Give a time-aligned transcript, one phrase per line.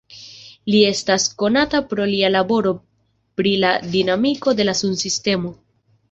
[0.75, 2.71] Li estas konata pro lia laboro
[3.41, 5.53] pri la dinamiko de la sunsistemo.